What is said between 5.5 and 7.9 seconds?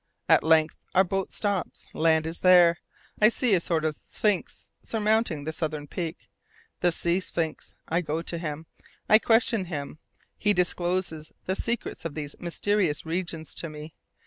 southern peak the sea sphinx.